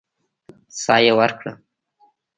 [0.81, 1.51] سا يې ورکړه.